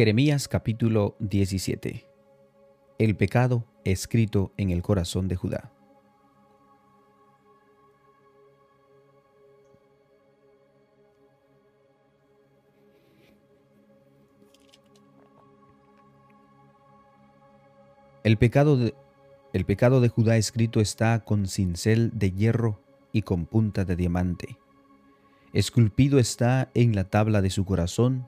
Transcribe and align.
Jeremías 0.00 0.48
capítulo 0.48 1.14
17 1.18 2.06
El 2.98 3.16
pecado 3.16 3.66
escrito 3.84 4.50
en 4.56 4.70
el 4.70 4.80
corazón 4.80 5.28
de 5.28 5.36
Judá. 5.36 5.74
El 18.24 18.38
pecado, 18.38 18.78
de, 18.78 18.94
el 19.52 19.66
pecado 19.66 20.00
de 20.00 20.08
Judá 20.08 20.38
escrito 20.38 20.80
está 20.80 21.26
con 21.26 21.46
cincel 21.46 22.10
de 22.14 22.32
hierro 22.32 22.80
y 23.12 23.20
con 23.20 23.44
punta 23.44 23.84
de 23.84 23.96
diamante. 23.96 24.56
Esculpido 25.52 26.18
está 26.18 26.70
en 26.72 26.96
la 26.96 27.04
tabla 27.04 27.42
de 27.42 27.50
su 27.50 27.66
corazón 27.66 28.26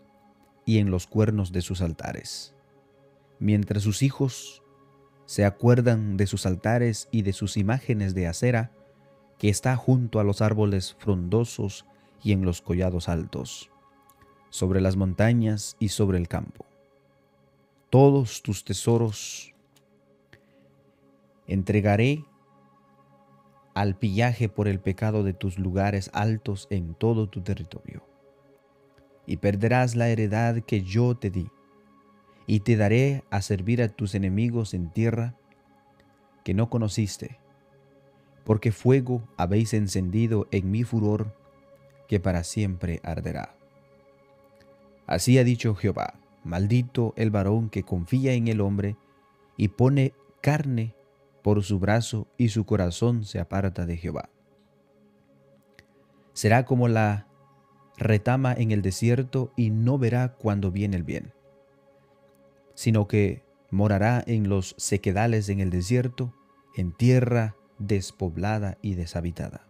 y 0.64 0.78
en 0.78 0.90
los 0.90 1.06
cuernos 1.06 1.52
de 1.52 1.62
sus 1.62 1.80
altares. 1.80 2.54
Mientras 3.38 3.82
sus 3.82 4.02
hijos 4.02 4.62
se 5.26 5.44
acuerdan 5.44 6.16
de 6.16 6.26
sus 6.26 6.46
altares 6.46 7.08
y 7.10 7.22
de 7.22 7.32
sus 7.32 7.56
imágenes 7.56 8.14
de 8.14 8.26
acera, 8.26 8.72
que 9.38 9.48
está 9.48 9.76
junto 9.76 10.20
a 10.20 10.24
los 10.24 10.40
árboles 10.40 10.94
frondosos 10.98 11.86
y 12.22 12.32
en 12.32 12.44
los 12.44 12.62
collados 12.62 13.08
altos, 13.08 13.70
sobre 14.50 14.80
las 14.80 14.96
montañas 14.96 15.76
y 15.80 15.88
sobre 15.88 16.18
el 16.18 16.28
campo. 16.28 16.66
Todos 17.90 18.42
tus 18.42 18.64
tesoros 18.64 19.54
entregaré 21.46 22.24
al 23.74 23.96
pillaje 23.98 24.48
por 24.48 24.68
el 24.68 24.80
pecado 24.80 25.24
de 25.24 25.32
tus 25.32 25.58
lugares 25.58 26.10
altos 26.12 26.68
en 26.70 26.94
todo 26.94 27.28
tu 27.28 27.42
territorio 27.42 28.11
y 29.32 29.38
perderás 29.38 29.96
la 29.96 30.10
heredad 30.10 30.62
que 30.62 30.82
yo 30.82 31.16
te 31.16 31.30
di, 31.30 31.48
y 32.46 32.60
te 32.60 32.76
daré 32.76 33.24
a 33.30 33.40
servir 33.40 33.80
a 33.80 33.88
tus 33.88 34.14
enemigos 34.14 34.74
en 34.74 34.90
tierra 34.90 35.34
que 36.44 36.52
no 36.52 36.68
conociste, 36.68 37.38
porque 38.44 38.72
fuego 38.72 39.26
habéis 39.38 39.72
encendido 39.72 40.48
en 40.50 40.70
mi 40.70 40.84
furor, 40.84 41.34
que 42.08 42.20
para 42.20 42.44
siempre 42.44 43.00
arderá. 43.02 43.54
Así 45.06 45.38
ha 45.38 45.44
dicho 45.44 45.74
Jehová, 45.74 46.12
maldito 46.44 47.14
el 47.16 47.30
varón 47.30 47.70
que 47.70 47.84
confía 47.84 48.34
en 48.34 48.48
el 48.48 48.60
hombre 48.60 48.96
y 49.56 49.68
pone 49.68 50.12
carne 50.42 50.94
por 51.40 51.62
su 51.62 51.78
brazo 51.78 52.28
y 52.36 52.50
su 52.50 52.66
corazón 52.66 53.24
se 53.24 53.40
aparta 53.40 53.86
de 53.86 53.96
Jehová. 53.96 54.28
Será 56.34 56.66
como 56.66 56.86
la 56.86 57.31
retama 58.02 58.52
en 58.52 58.70
el 58.70 58.82
desierto 58.82 59.52
y 59.56 59.70
no 59.70 59.98
verá 59.98 60.34
cuando 60.34 60.70
viene 60.70 60.96
el 60.96 61.02
bien, 61.02 61.32
sino 62.74 63.08
que 63.08 63.42
morará 63.70 64.22
en 64.26 64.48
los 64.48 64.74
sequedales 64.78 65.48
en 65.48 65.60
el 65.60 65.70
desierto, 65.70 66.34
en 66.76 66.92
tierra 66.92 67.56
despoblada 67.78 68.78
y 68.82 68.94
deshabitada. 68.94 69.66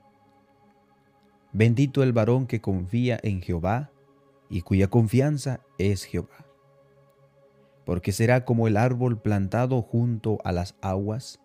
Bendito 1.53 2.03
el 2.03 2.13
varón 2.13 2.47
que 2.47 2.61
confía 2.61 3.19
en 3.23 3.43
Jehová 3.43 3.91
y 4.49 4.63
cuya 4.63 4.89
confianza 4.89 5.61
es 5.79 6.05
Jehová. 6.05 6.47
Porque 7.85 8.13
será 8.13 8.45
como 8.45 8.69
el 8.69 8.77
árbol 8.77 9.21
plantado 9.21 9.83
junto 9.83 10.39
a 10.45 10.53
las 10.53 10.77
aguas, 10.81 11.41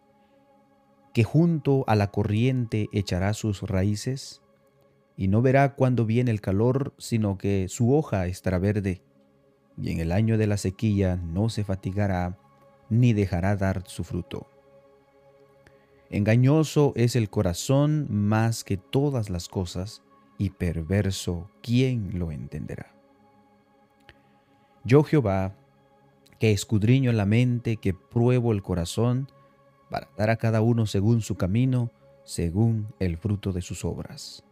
que 1.13 1.23
junto 1.23 1.83
a 1.87 1.95
la 1.95 2.11
corriente 2.11 2.87
echará 2.93 3.33
sus 3.33 3.63
raíces, 3.63 4.41
y 5.17 5.27
no 5.27 5.41
verá 5.41 5.73
cuando 5.73 6.05
viene 6.05 6.29
el 6.29 6.41
calor, 6.41 6.93
sino 6.99 7.39
que 7.39 7.67
su 7.67 7.93
hoja 7.93 8.27
estará 8.27 8.59
verde, 8.59 9.01
y 9.81 9.91
en 9.91 9.99
el 9.99 10.11
año 10.11 10.37
de 10.37 10.45
la 10.45 10.57
sequía 10.57 11.15
no 11.17 11.49
se 11.49 11.63
fatigará, 11.63 12.37
ni 12.89 13.13
dejará 13.13 13.55
dar 13.55 13.83
su 13.87 14.03
fruto. 14.03 14.47
Engañoso 16.11 16.93
es 16.95 17.15
el 17.15 17.29
corazón 17.29 18.07
más 18.09 18.63
que 18.63 18.77
todas 18.77 19.29
las 19.31 19.49
cosas, 19.49 20.03
y 20.37 20.51
perverso, 20.51 21.49
¿quién 21.63 22.19
lo 22.19 22.31
entenderá? 22.31 22.93
Yo 24.83 25.03
Jehová, 25.03 25.55
que 26.39 26.51
escudriño 26.51 27.11
la 27.11 27.25
mente, 27.25 27.77
que 27.77 27.95
pruebo 27.95 28.51
el 28.51 28.61
corazón, 28.61 29.31
para 29.89 30.09
dar 30.15 30.29
a 30.29 30.37
cada 30.37 30.61
uno 30.61 30.85
según 30.85 31.21
su 31.21 31.35
camino, 31.35 31.91
según 32.23 32.93
el 32.99 33.17
fruto 33.17 33.51
de 33.51 33.61
sus 33.61 33.83
obras. 33.83 34.46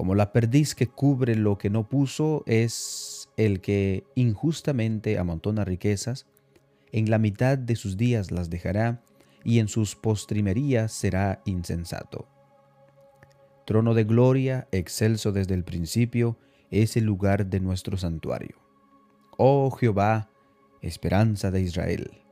Como 0.00 0.14
la 0.14 0.32
perdiz 0.32 0.74
que 0.74 0.86
cubre 0.86 1.34
lo 1.36 1.58
que 1.58 1.68
no 1.68 1.86
puso 1.86 2.42
es 2.46 3.28
el 3.36 3.60
que 3.60 4.04
injustamente 4.14 5.18
amontona 5.18 5.62
riquezas, 5.62 6.24
en 6.90 7.10
la 7.10 7.18
mitad 7.18 7.58
de 7.58 7.76
sus 7.76 7.98
días 7.98 8.30
las 8.30 8.48
dejará 8.48 9.02
y 9.44 9.58
en 9.58 9.68
sus 9.68 9.96
postrimerías 9.96 10.90
será 10.90 11.42
insensato. 11.44 12.26
Trono 13.66 13.92
de 13.92 14.04
gloria, 14.04 14.68
excelso 14.72 15.32
desde 15.32 15.52
el 15.52 15.64
principio, 15.64 16.38
es 16.70 16.96
el 16.96 17.04
lugar 17.04 17.48
de 17.48 17.60
nuestro 17.60 17.98
santuario. 17.98 18.56
Oh 19.36 19.70
Jehová, 19.70 20.30
esperanza 20.80 21.50
de 21.50 21.60
Israel, 21.60 22.22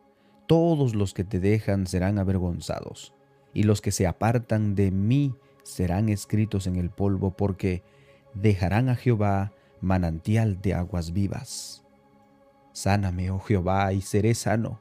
todos 0.46 0.94
los 0.94 1.12
que 1.12 1.24
te 1.24 1.38
dejan 1.38 1.86
serán 1.86 2.18
avergonzados, 2.18 3.12
y 3.52 3.64
los 3.64 3.82
que 3.82 3.92
se 3.92 4.06
apartan 4.06 4.74
de 4.74 4.90
mí 4.90 5.34
serán 5.68 6.08
escritos 6.08 6.66
en 6.66 6.76
el 6.76 6.88
polvo 6.88 7.36
porque 7.36 7.82
dejarán 8.32 8.88
a 8.88 8.96
Jehová 8.96 9.52
manantial 9.82 10.62
de 10.62 10.72
aguas 10.72 11.12
vivas. 11.12 11.84
Sáname, 12.72 13.30
oh 13.30 13.38
Jehová, 13.38 13.92
y 13.92 14.00
seré 14.00 14.34
sano. 14.34 14.80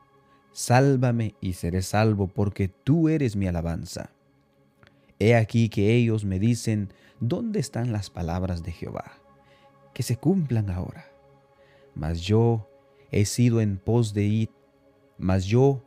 Sálvame 0.53 1.35
y 1.41 1.53
seré 1.53 1.81
salvo, 1.81 2.27
porque 2.27 2.69
tú 2.69 3.09
eres 3.09 3.35
mi 3.35 3.47
alabanza. 3.47 4.11
He 5.19 5.35
aquí 5.35 5.67
que 5.69 5.93
ellos 5.93 6.23
me 6.23 6.39
dicen, 6.39 6.93
¿dónde 7.19 7.59
están 7.59 7.91
las 7.91 8.09
palabras 8.09 8.63
de 8.63 8.71
Jehová? 8.71 9.11
Que 9.93 10.03
se 10.03 10.15
cumplan 10.15 10.69
ahora. 10.69 11.05
Mas 11.95 12.21
yo 12.21 12.69
he 13.11 13.25
sido 13.25 13.59
en 13.59 13.77
pos 13.77 14.13
de 14.13 14.23
ir, 14.23 14.51
mas 15.17 15.45
yo 15.45 15.83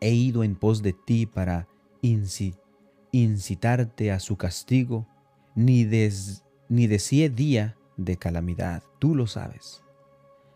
he 0.00 0.12
ido 0.12 0.44
en 0.44 0.54
pos 0.54 0.82
de 0.82 0.92
ti 0.92 1.26
para 1.26 1.66
incitar 2.00 2.67
incitarte 3.12 4.12
a 4.12 4.20
su 4.20 4.36
castigo, 4.36 5.06
ni, 5.54 5.84
des, 5.84 6.44
ni 6.68 6.86
día 6.86 7.76
de 7.96 8.16
calamidad, 8.16 8.82
tú 8.98 9.14
lo 9.14 9.26
sabes. 9.26 9.82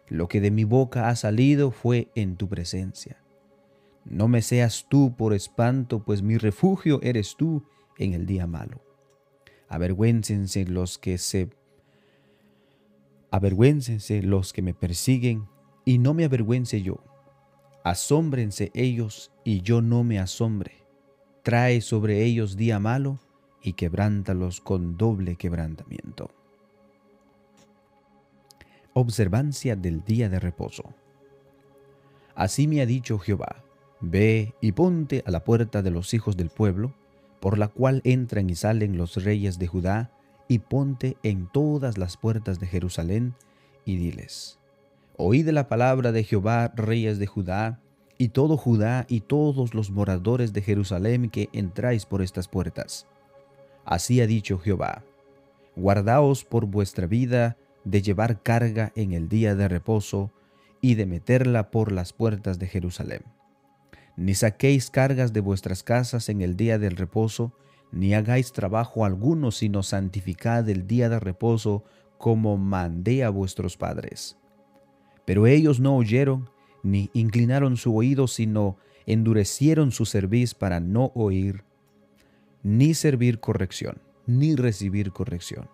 Lo 0.09 0.29
que 0.29 0.41
de 0.41 0.51
mi 0.51 0.65
boca 0.65 1.09
ha 1.09 1.17
salido 1.17 1.71
fue 1.71 2.09
en 2.15 2.37
tu 2.37 2.49
presencia. 2.49 3.23
No 4.05 4.29
me 4.29 4.43
seas 4.43 4.87
tú 4.89 5.15
por 5.17 5.33
espanto, 5.33 6.05
pues 6.05 6.23
mi 6.23 6.37
refugio 6.37 7.01
eres 7.03 7.37
tú 7.37 7.65
en 7.99 8.15
el 8.15 8.27
día 8.27 8.47
malo. 8.47 8.83
Avergüéncense 9.69 10.67
los 10.67 10.99
que 10.99 11.19
se 11.19 11.51
avergüéncense 13.31 14.23
los 14.23 14.53
que 14.53 14.61
me 14.61 14.75
persiguen 14.75 15.49
y 15.87 15.99
no 15.99 16.13
me 16.13 16.25
avergüence 16.25 16.83
yo. 16.83 17.03
Asómbrense 17.83 18.71
ellos 18.75 19.33
y 19.45 19.63
yo 19.63 19.81
no 19.81 20.05
me 20.05 20.19
asombre 20.19 20.81
trae 21.42 21.80
sobre 21.80 22.25
ellos 22.25 22.56
día 22.56 22.78
malo 22.78 23.19
y 23.62 23.75
quebrántalos 23.75 24.60
con 24.60 24.97
doble 24.97 25.36
quebrantamiento. 25.36 26.30
Observancia 28.94 29.76
del 29.76 30.04
día 30.04 30.28
de 30.28 30.38
reposo. 30.38 30.94
Así 32.34 32.66
me 32.66 32.80
ha 32.80 32.86
dicho 32.86 33.19
Jehová, 33.19 33.64
ve 34.00 34.54
y 34.60 34.72
ponte 34.72 35.22
a 35.26 35.30
la 35.30 35.44
puerta 35.44 35.82
de 35.82 35.91
los 35.91 36.14
hijos 36.14 36.36
del 36.36 36.50
pueblo, 36.50 36.94
por 37.41 37.59
la 37.59 37.69
cual 37.69 38.00
entran 38.04 38.48
y 38.50 38.54
salen 38.54 38.97
los 38.97 39.22
reyes 39.22 39.59
de 39.59 39.66
Judá, 39.66 40.10
y 40.48 40.59
ponte 40.59 41.16
en 41.22 41.47
todas 41.47 41.98
las 41.98 42.16
puertas 42.16 42.60
de 42.60 42.66
Jerusalén, 42.66 43.34
y 43.84 43.97
diles, 43.97 44.59
Oíd 45.16 45.48
la 45.48 45.68
palabra 45.68 46.12
de 46.12 46.24
Jehová, 46.24 46.72
reyes 46.74 47.18
de 47.18 47.27
Judá, 47.27 47.80
y 48.18 48.28
todo 48.28 48.56
Judá 48.56 49.06
y 49.09 49.20
todos 49.20 49.74
los 49.74 49.91
moradores 49.91 50.53
de 50.53 50.62
Jerusalén 50.62 51.30
que 51.30 51.48
entráis 51.53 52.06
por 52.06 52.22
estas 52.22 52.48
puertas. 52.48 53.06
Así 53.84 54.20
ha 54.20 54.26
dicho 54.26 54.59
Jehová, 54.59 55.04
guardaos 55.76 56.44
por 56.44 56.66
vuestra 56.66 57.06
vida 57.06 57.56
de 57.84 58.03
llevar 58.03 58.42
carga 58.42 58.92
en 58.94 59.12
el 59.12 59.28
día 59.28 59.54
de 59.54 59.68
reposo 59.68 60.30
y 60.80 60.94
de 60.94 61.06
meterla 61.06 61.70
por 61.70 61.92
las 61.92 62.12
puertas 62.12 62.59
de 62.59 62.66
Jerusalén. 62.66 63.22
Ni 64.16 64.34
saquéis 64.34 64.91
cargas 64.91 65.32
de 65.32 65.41
vuestras 65.41 65.82
casas 65.82 66.28
en 66.28 66.42
el 66.42 66.56
día 66.56 66.78
del 66.78 66.97
reposo, 66.97 67.53
ni 67.92 68.14
hagáis 68.14 68.53
trabajo 68.53 69.04
alguno, 69.04 69.50
sino 69.50 69.82
santificad 69.82 70.68
el 70.68 70.86
día 70.86 71.09
de 71.09 71.18
reposo 71.18 71.84
como 72.18 72.56
mandé 72.56 73.24
a 73.24 73.30
vuestros 73.30 73.76
padres. 73.76 74.36
Pero 75.24 75.47
ellos 75.47 75.80
no 75.80 75.97
oyeron, 75.97 76.50
ni 76.83 77.11
inclinaron 77.13 77.77
su 77.77 77.97
oído, 77.97 78.27
sino 78.27 78.77
endurecieron 79.07 79.93
su 79.93 80.07
cerviz 80.07 80.55
para 80.55 80.81
no 80.81 81.13
oír, 81.15 81.65
ni 82.63 82.95
servir 82.95 83.41
corrección, 83.41 84.01
ni 84.27 84.55
recibir 84.55 85.13
corrección. 85.13 85.69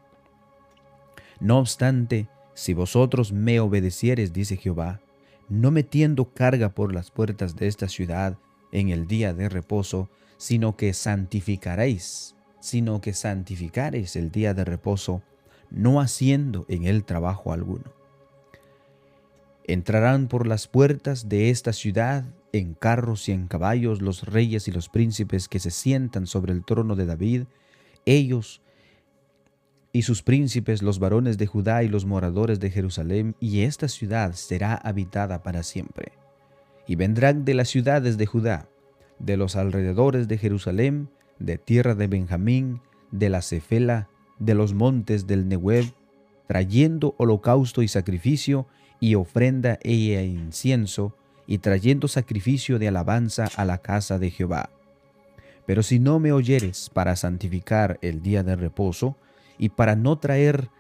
No 1.41 1.59
obstante, 1.59 2.29
Si 2.59 2.75
vosotros 2.75 3.31
me 3.31 3.61
obedecieres, 3.61 4.33
dice 4.33 4.57
Jehová, 4.57 5.01
no 5.49 5.71
metiendo 5.71 6.35
carga 6.35 6.71
por 6.71 6.93
las 6.93 7.13
puertas 7.13 7.55
de 7.55 7.69
esta 7.69 7.87
ciudad 7.87 8.37
en 8.73 8.89
el 8.89 9.07
día 9.07 9.33
de 9.33 9.49
reposo, 9.49 10.11
sino 10.39 10.77
que 10.77 10.93
santificaréis, 10.93 12.35
sino 12.59 13.01
que 13.01 13.13
santificaréis 13.13 14.17
el 14.17 14.33
día 14.33 14.55
de 14.55 14.65
reposo, 14.65 15.23
no 15.71 16.01
haciendo 16.01 16.67
en 16.69 16.85
él 16.85 17.05
trabajo 17.05 17.53
alguno. 17.53 17.98
Entrarán 19.69 20.29
por 20.29 20.47
las 20.47 20.67
puertas 20.67 21.29
de 21.29 21.51
esta 21.51 21.73
ciudad 21.73 22.25
en 22.53 22.75
carros 22.75 23.29
y 23.29 23.33
en 23.33 23.47
caballos 23.49 24.01
los 24.01 24.25
reyes 24.25 24.67
y 24.67 24.73
los 24.73 24.89
príncipes 24.89 25.47
que 25.47 25.61
se 25.61 25.71
sientan 25.71 26.27
sobre 26.27 26.53
el 26.53 26.65
trono 26.65 26.97
de 26.97 27.05
David, 27.07 27.43
ellos 28.07 28.63
y 29.93 30.03
sus 30.03 30.23
príncipes, 30.23 30.83
los 30.83 30.99
varones 30.99 31.37
de 31.37 31.47
Judá 31.47 31.83
y 31.83 31.89
los 31.89 32.07
moradores 32.07 32.61
de 32.61 32.71
Jerusalén, 32.71 33.37
y 33.41 33.61
esta 33.61 33.89
ciudad 33.89 34.33
será 34.33 34.75
habitada 34.75 35.43
para 35.43 35.63
siempre. 35.63 36.13
Y 36.87 36.97
vendrán 36.97 37.45
de 37.45 37.55
las 37.55 37.69
ciudades 37.69 38.17
de 38.17 38.25
Judá, 38.27 38.69
de 39.19 39.37
los 39.37 39.57
alrededores 39.57 40.29
de 40.29 40.39
Jerusalén, 40.39 41.11
de 41.39 41.59
tierra 41.59 41.95
de 41.95 42.07
Benjamín, 42.07 42.81
de 43.11 43.29
la 43.29 43.43
Cefela, 43.43 44.09
de 44.39 44.55
los 44.55 44.73
montes 44.73 45.27
del 45.27 45.49
Nehueb, 45.49 45.93
trayendo 46.47 47.15
holocausto 47.19 47.83
y 47.83 47.89
sacrificio, 47.89 48.67
y 49.01 49.15
ofrenda 49.15 49.79
e 49.83 49.93
incienso, 50.25 51.15
y 51.47 51.59
trayendo 51.59 52.09
sacrificio 52.09 52.79
de 52.79 52.89
alabanza 52.89 53.49
a 53.57 53.65
la 53.65 53.79
casa 53.79 54.19
de 54.19 54.31
Jehová. 54.31 54.71
Pero 55.67 55.83
si 55.83 55.99
no 55.99 56.19
me 56.19 56.33
oyeres 56.33 56.91
para 56.93 57.17
santificar 57.17 57.99
el 58.03 58.23
día 58.23 58.43
de 58.43 58.57
reposo, 58.57 59.17
y 59.59 59.71
para 59.71 59.97
no 59.97 60.19
traer 60.19 60.71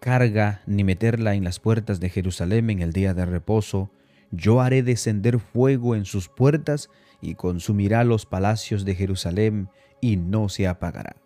carga 0.00 0.62
ni 0.66 0.84
meterla 0.84 1.34
en 1.34 1.44
las 1.44 1.60
puertas 1.60 2.00
de 2.00 2.10
Jerusalén 2.10 2.70
en 2.70 2.80
el 2.80 2.92
día 2.92 3.14
de 3.14 3.24
reposo, 3.24 3.90
yo 4.30 4.60
haré 4.60 4.82
descender 4.82 5.38
fuego 5.38 5.94
en 5.94 6.04
sus 6.04 6.28
puertas 6.28 6.88
y 7.20 7.34
consumirá 7.34 8.02
los 8.02 8.26
palacios 8.26 8.84
de 8.84 8.94
Jerusalén 8.94 9.68
y 10.00 10.16
no 10.16 10.48
se 10.48 10.66
apagará. 10.66 11.21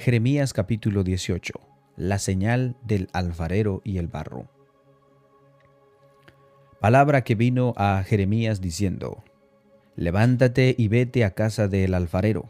Jeremías 0.00 0.52
capítulo 0.52 1.02
18. 1.02 1.54
La 1.96 2.20
señal 2.20 2.76
del 2.84 3.08
alfarero 3.12 3.82
y 3.82 3.98
el 3.98 4.06
barro. 4.06 4.48
Palabra 6.80 7.24
que 7.24 7.34
vino 7.34 7.74
a 7.76 8.04
Jeremías 8.06 8.60
diciendo, 8.60 9.24
Levántate 9.96 10.76
y 10.78 10.86
vete 10.86 11.24
a 11.24 11.32
casa 11.32 11.66
del 11.66 11.94
alfarero, 11.94 12.48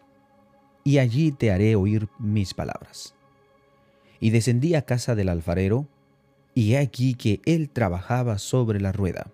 y 0.84 0.98
allí 0.98 1.32
te 1.32 1.50
haré 1.50 1.74
oír 1.74 2.10
mis 2.18 2.52
palabras. 2.52 3.14
Y 4.20 4.28
descendí 4.28 4.74
a 4.74 4.82
casa 4.82 5.14
del 5.14 5.30
alfarero, 5.30 5.88
y 6.52 6.74
he 6.74 6.78
aquí 6.78 7.14
que 7.14 7.40
él 7.46 7.70
trabajaba 7.70 8.36
sobre 8.36 8.78
la 8.78 8.92
rueda, 8.92 9.30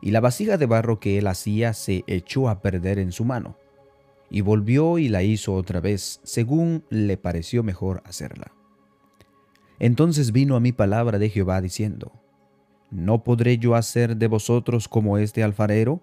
y 0.00 0.10
la 0.10 0.18
vasija 0.18 0.56
de 0.56 0.66
barro 0.66 0.98
que 0.98 1.18
él 1.18 1.28
hacía 1.28 1.72
se 1.72 2.02
echó 2.08 2.48
a 2.48 2.62
perder 2.62 2.98
en 2.98 3.12
su 3.12 3.24
mano 3.24 3.61
y 4.34 4.40
volvió 4.40 4.96
y 4.96 5.10
la 5.10 5.22
hizo 5.22 5.52
otra 5.52 5.80
vez, 5.80 6.18
según 6.22 6.84
le 6.88 7.18
pareció 7.18 7.62
mejor 7.62 8.02
hacerla. 8.06 8.50
Entonces 9.78 10.32
vino 10.32 10.56
a 10.56 10.60
mí 10.60 10.72
palabra 10.72 11.18
de 11.18 11.28
Jehová 11.28 11.60
diciendo, 11.60 12.12
¿No 12.90 13.24
podré 13.24 13.58
yo 13.58 13.74
hacer 13.74 14.16
de 14.16 14.28
vosotros 14.28 14.88
como 14.88 15.18
este 15.18 15.42
alfarero, 15.42 16.00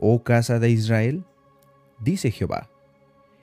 oh 0.00 0.24
casa 0.24 0.58
de 0.58 0.70
Israel? 0.70 1.24
Dice 2.00 2.32
Jehová, 2.32 2.68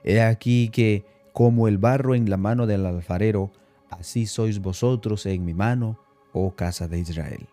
He 0.03 0.21
aquí 0.21 0.67
que, 0.67 1.05
como 1.31 1.69
el 1.69 1.77
barro 1.77 2.13
en 2.13 2.29
la 2.29 2.35
mano 2.35 2.67
del 2.67 2.85
alfarero, 2.85 3.53
así 3.89 4.25
sois 4.25 4.59
vosotros 4.59 5.25
en 5.27 5.45
mi 5.45 5.53
mano, 5.53 5.97
oh 6.33 6.55
casa 6.55 6.89
de 6.89 6.99
Israel. 6.99 7.47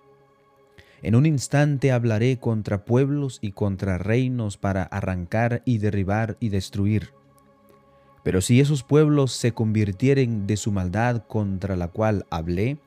En 1.03 1.17
un 1.17 1.27
instante 1.27 1.91
hablaré 1.91 2.39
contra 2.39 2.85
pueblos 2.85 3.39
y 3.43 3.53
contra 3.53 3.99
reinos 3.99 4.57
para 4.57 4.85
arrancar 4.85 5.63
y 5.65 5.79
derribar 5.79 6.37
y 6.39 6.49
destruir. 6.49 7.11
Pero 8.23 8.41
si 8.41 8.61
esos 8.61 8.85
pueblos 8.85 9.33
se 9.33 9.53
convirtieren 9.53 10.47
de 10.47 10.57
su 10.57 10.71
maldad 10.71 11.25
contra 11.27 11.75
la 11.75 11.89
cual 11.89 12.25
hablé, 12.31 12.79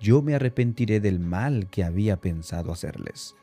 yo 0.00 0.20
me 0.20 0.34
arrepentiré 0.34 0.98
del 0.98 1.20
mal 1.20 1.68
que 1.70 1.84
había 1.84 2.16
pensado 2.16 2.72
hacerles. 2.72 3.36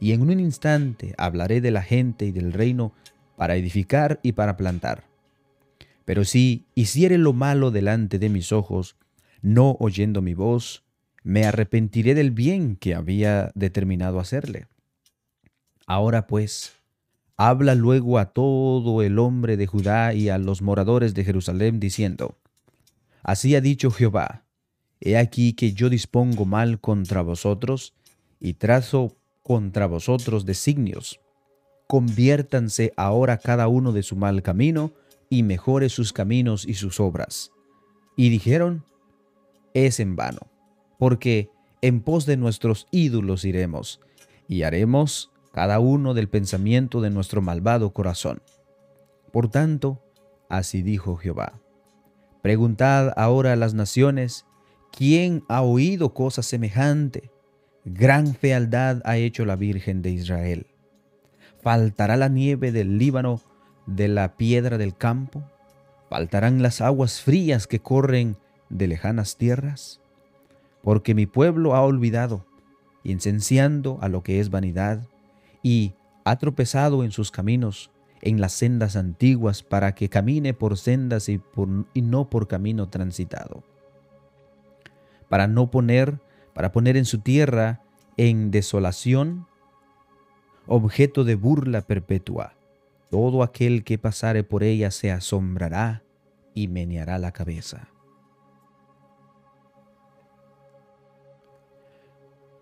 Y 0.00 0.12
en 0.12 0.22
un 0.22 0.40
instante 0.40 1.14
hablaré 1.18 1.60
de 1.60 1.70
la 1.70 1.82
gente 1.82 2.24
y 2.24 2.32
del 2.32 2.54
reino 2.54 2.92
para 3.36 3.56
edificar 3.56 4.18
y 4.22 4.32
para 4.32 4.56
plantar. 4.56 5.04
Pero 6.06 6.24
si 6.24 6.64
hiciere 6.74 7.18
lo 7.18 7.34
malo 7.34 7.70
delante 7.70 8.18
de 8.18 8.30
mis 8.30 8.50
ojos, 8.50 8.96
no 9.42 9.76
oyendo 9.78 10.22
mi 10.22 10.32
voz, 10.32 10.85
me 11.26 11.44
arrepentiré 11.44 12.14
del 12.14 12.30
bien 12.30 12.76
que 12.76 12.94
había 12.94 13.50
determinado 13.56 14.20
hacerle. 14.20 14.68
Ahora 15.84 16.28
pues, 16.28 16.74
habla 17.36 17.74
luego 17.74 18.20
a 18.20 18.26
todo 18.26 19.02
el 19.02 19.18
hombre 19.18 19.56
de 19.56 19.66
Judá 19.66 20.14
y 20.14 20.28
a 20.28 20.38
los 20.38 20.62
moradores 20.62 21.14
de 21.14 21.24
Jerusalén, 21.24 21.80
diciendo, 21.80 22.38
Así 23.24 23.56
ha 23.56 23.60
dicho 23.60 23.90
Jehová, 23.90 24.44
He 25.00 25.18
aquí 25.18 25.54
que 25.54 25.72
yo 25.72 25.90
dispongo 25.90 26.44
mal 26.44 26.80
contra 26.80 27.22
vosotros 27.22 27.92
y 28.38 28.54
trazo 28.54 29.16
contra 29.42 29.86
vosotros 29.86 30.46
designios. 30.46 31.18
Conviértanse 31.88 32.92
ahora 32.96 33.38
cada 33.38 33.66
uno 33.66 33.90
de 33.90 34.04
su 34.04 34.14
mal 34.14 34.44
camino 34.44 34.92
y 35.28 35.42
mejore 35.42 35.88
sus 35.88 36.12
caminos 36.12 36.64
y 36.64 36.74
sus 36.74 37.00
obras. 37.00 37.50
Y 38.16 38.28
dijeron, 38.28 38.84
es 39.74 39.98
en 39.98 40.14
vano 40.14 40.55
porque 40.98 41.50
en 41.82 42.00
pos 42.00 42.26
de 42.26 42.36
nuestros 42.36 42.86
ídolos 42.90 43.44
iremos, 43.44 44.00
y 44.48 44.62
haremos 44.62 45.30
cada 45.52 45.78
uno 45.80 46.14
del 46.14 46.28
pensamiento 46.28 47.00
de 47.00 47.10
nuestro 47.10 47.42
malvado 47.42 47.92
corazón. 47.92 48.42
Por 49.32 49.48
tanto, 49.48 50.02
así 50.48 50.82
dijo 50.82 51.16
Jehová. 51.16 51.60
Preguntad 52.42 53.12
ahora 53.16 53.54
a 53.54 53.56
las 53.56 53.74
naciones, 53.74 54.46
¿quién 54.92 55.42
ha 55.48 55.62
oído 55.62 56.14
cosa 56.14 56.42
semejante? 56.42 57.30
Gran 57.84 58.34
fealdad 58.34 59.00
ha 59.04 59.16
hecho 59.16 59.44
la 59.44 59.56
Virgen 59.56 60.02
de 60.02 60.10
Israel. 60.10 60.66
¿Faltará 61.62 62.16
la 62.16 62.28
nieve 62.28 62.70
del 62.70 62.98
Líbano 62.98 63.40
de 63.86 64.08
la 64.08 64.36
piedra 64.36 64.78
del 64.78 64.96
campo? 64.96 65.42
¿Faltarán 66.08 66.62
las 66.62 66.80
aguas 66.80 67.20
frías 67.20 67.66
que 67.66 67.80
corren 67.80 68.36
de 68.68 68.86
lejanas 68.86 69.36
tierras? 69.36 70.00
Porque 70.86 71.16
mi 71.16 71.26
pueblo 71.26 71.74
ha 71.74 71.82
olvidado, 71.82 72.46
incenciando 73.02 73.98
a 74.02 74.08
lo 74.08 74.22
que 74.22 74.38
es 74.38 74.50
vanidad, 74.50 75.08
y 75.60 75.94
ha 76.24 76.36
tropezado 76.36 77.02
en 77.02 77.10
sus 77.10 77.32
caminos, 77.32 77.90
en 78.22 78.40
las 78.40 78.52
sendas 78.52 78.94
antiguas, 78.94 79.64
para 79.64 79.96
que 79.96 80.08
camine 80.08 80.54
por 80.54 80.78
sendas 80.78 81.28
y, 81.28 81.40
y 81.92 82.02
no 82.02 82.30
por 82.30 82.46
camino 82.46 82.88
transitado. 82.88 83.64
Para 85.28 85.48
no 85.48 85.72
poner, 85.72 86.20
para 86.54 86.70
poner 86.70 86.96
en 86.96 87.04
su 87.04 87.18
tierra 87.18 87.82
en 88.16 88.52
desolación, 88.52 89.48
objeto 90.68 91.24
de 91.24 91.34
burla 91.34 91.80
perpetua. 91.80 92.54
Todo 93.10 93.42
aquel 93.42 93.82
que 93.82 93.98
pasare 93.98 94.44
por 94.44 94.62
ella 94.62 94.92
se 94.92 95.10
asombrará 95.10 96.04
y 96.54 96.68
meneará 96.68 97.18
la 97.18 97.32
cabeza. 97.32 97.88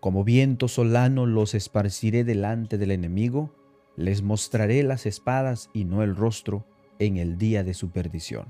Como 0.04 0.22
viento 0.22 0.68
solano 0.68 1.24
los 1.24 1.54
esparciré 1.54 2.24
delante 2.24 2.76
del 2.76 2.90
enemigo, 2.90 3.54
les 3.96 4.20
mostraré 4.20 4.82
las 4.82 5.06
espadas 5.06 5.70
y 5.72 5.86
no 5.86 6.02
el 6.02 6.14
rostro 6.14 6.66
en 6.98 7.16
el 7.16 7.38
día 7.38 7.64
de 7.64 7.72
su 7.72 7.88
perdición. 7.88 8.48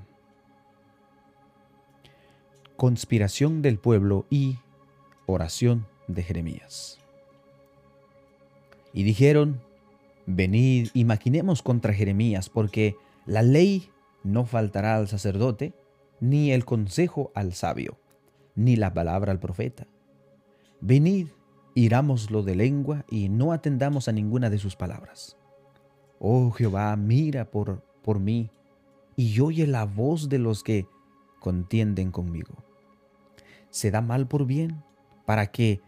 Conspiración 2.75 3.61
del 3.61 3.79
pueblo 3.79 4.25
y 4.29 4.57
oración 5.27 5.87
de 6.09 6.23
Jeremías. 6.23 6.99
Y 8.91 9.03
dijeron, 9.03 9.61
venid 10.25 10.89
y 10.93 11.05
maquinemos 11.05 11.61
contra 11.61 11.93
Jeremías, 11.93 12.49
porque 12.49 12.97
la 13.25 13.43
ley 13.43 13.91
no 14.25 14.45
faltará 14.45 14.97
al 14.97 15.07
sacerdote, 15.07 15.73
ni 16.19 16.51
el 16.51 16.65
consejo 16.65 17.31
al 17.33 17.53
sabio, 17.53 17.97
ni 18.55 18.75
la 18.75 18.93
palabra 18.93 19.31
al 19.31 19.39
profeta. 19.39 19.87
Venid 20.81 21.27
irámoslo 21.75 22.41
de 22.41 22.55
lengua 22.55 23.05
y 23.09 23.29
no 23.29 23.51
atendamos 23.51 24.07
a 24.07 24.13
ninguna 24.13 24.49
de 24.49 24.57
sus 24.57 24.75
palabras. 24.75 25.37
Oh 26.19 26.49
Jehová, 26.51 26.95
mira 26.95 27.51
por, 27.51 27.83
por 28.01 28.19
mí 28.19 28.49
y 29.15 29.39
oye 29.41 29.67
la 29.67 29.85
voz 29.85 30.29
de 30.29 30.39
los 30.39 30.63
que 30.63 30.87
contienden 31.39 32.11
conmigo. 32.11 32.55
Se 33.69 33.91
da 33.91 34.01
mal 34.01 34.27
por 34.27 34.45
bien 34.45 34.83
para 35.25 35.51
que 35.51 35.81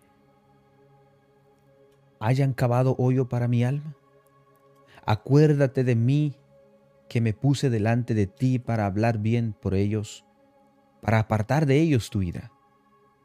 hayan 2.20 2.54
cavado 2.54 2.96
hoyo 3.00 3.30
para 3.30 3.48
mi 3.48 3.64
alma. 3.64 3.96
Acuérdate 5.06 5.86
de 5.86 5.96
mí 5.96 6.36
que 7.08 7.22
me 7.22 7.34
puse 7.34 7.70
delante 7.70 8.14
de 8.14 8.28
ti 8.28 8.60
para 8.60 8.86
hablar 8.86 9.20
bien 9.20 9.54
por 9.54 9.74
ellos, 9.74 10.26
para 11.02 11.20
apartar 11.20 11.66
de 11.66 11.80
ellos 11.80 12.10
tu 12.10 12.22
ira. 12.22 12.52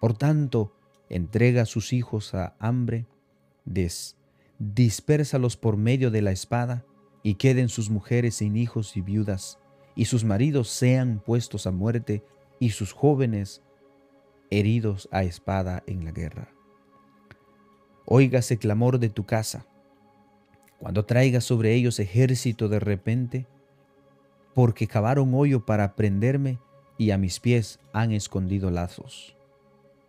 Por 0.00 0.14
tanto, 0.14 0.72
entrega 1.12 1.62
a 1.62 1.66
sus 1.66 1.92
hijos 1.92 2.34
a 2.34 2.56
hambre, 2.58 3.06
des, 3.64 4.16
dispérsalos 4.58 5.56
por 5.56 5.76
medio 5.76 6.10
de 6.10 6.22
la 6.22 6.32
espada, 6.32 6.84
y 7.22 7.34
queden 7.34 7.68
sus 7.68 7.90
mujeres 7.90 8.36
sin 8.36 8.56
hijos 8.56 8.96
y 8.96 9.00
viudas, 9.00 9.58
y 9.94 10.06
sus 10.06 10.24
maridos 10.24 10.68
sean 10.68 11.22
puestos 11.24 11.66
a 11.66 11.70
muerte, 11.70 12.24
y 12.58 12.70
sus 12.70 12.92
jóvenes 12.92 13.62
heridos 14.50 15.08
a 15.12 15.22
espada 15.22 15.82
en 15.86 16.04
la 16.04 16.12
guerra. 16.12 16.48
Óigase 18.04 18.58
clamor 18.58 18.98
de 18.98 19.08
tu 19.08 19.24
casa, 19.24 19.66
cuando 20.78 21.04
traigas 21.04 21.44
sobre 21.44 21.74
ellos 21.74 22.00
ejército 22.00 22.68
de 22.68 22.80
repente, 22.80 23.46
porque 24.54 24.86
cavaron 24.86 25.32
hoyo 25.34 25.64
para 25.64 25.94
prenderme 25.94 26.58
y 26.98 27.10
a 27.10 27.18
mis 27.18 27.40
pies 27.40 27.78
han 27.92 28.12
escondido 28.12 28.70
lazos. 28.70 29.36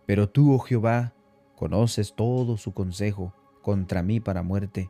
Pero 0.05 0.29
tú, 0.29 0.53
oh 0.53 0.59
Jehová, 0.59 1.13
conoces 1.55 2.13
todo 2.15 2.57
su 2.57 2.73
consejo 2.73 3.33
contra 3.61 4.03
mí 4.03 4.19
para 4.19 4.43
muerte. 4.43 4.89